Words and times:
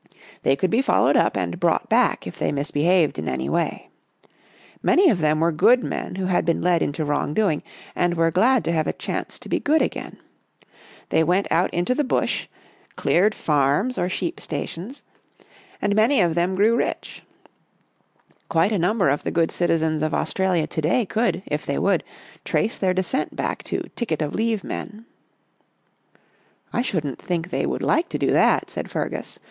They 0.41 0.55
could 0.55 0.71
be 0.71 0.81
followed 0.81 1.15
up 1.15 1.37
and 1.37 1.59
brought 1.59 1.87
back 1.87 2.25
if 2.25 2.39
they 2.39 2.51
misbehaved 2.51 3.19
in 3.19 3.29
any 3.29 3.47
way. 3.49 3.89
Many 4.81 5.11
of 5.11 5.19
them 5.19 5.39
were 5.39 5.51
good 5.51 5.83
men 5.83 6.15
who 6.15 6.25
had 6.25 6.43
been 6.43 6.59
led 6.63 6.81
into 6.81 7.05
wrong 7.05 7.35
doing 7.35 7.61
and 7.95 8.15
were 8.15 8.31
glad 8.31 8.65
to 8.65 8.71
have 8.71 8.87
a 8.87 8.93
chance 8.93 9.37
to 9.37 9.47
be 9.47 9.59
good 9.59 9.79
again. 9.83 10.17
They 11.09 11.23
went 11.23 11.45
out 11.51 11.71
into 11.71 11.93
the' 11.93 12.03
bush,' 12.13 12.47
cleared 12.95 13.35
farms 13.35 13.99
or 13.99 14.09
sheep 14.09 14.39
stations, 14.39 15.03
and 15.79 15.95
many 15.95 16.19
of 16.19 16.33
them 16.33 16.55
14 16.57 16.71
Our 16.71 16.77
Little 16.77 16.87
Australian 16.87 17.01
Cousin 17.11 17.25
grew 17.45 17.45
rich. 17.45 18.49
Quite 18.49 18.71
a 18.71 18.79
number 18.79 19.09
of 19.09 19.21
the 19.23 19.29
good 19.29 19.51
citizens 19.51 20.01
of 20.01 20.15
Australia 20.15 20.65
to 20.65 20.81
day, 20.81 21.05
could, 21.05 21.43
if 21.45 21.63
they 21.67 21.77
would, 21.77 22.03
trace 22.43 22.75
their 22.79 22.95
descent 22.95 23.35
back 23.35 23.61
to' 23.65 23.87
ticket 23.95 24.23
of 24.23 24.33
leave' 24.33 24.63
men."" 24.63 25.05
I 26.73 26.81
shouldn't 26.81 27.21
think 27.21 27.51
they 27.51 27.67
would 27.67 27.83
like 27.83 28.09
to 28.09 28.17
do 28.17 28.31
that," 28.31 28.71
said 28.71 28.89
Fergus. 28.89 29.39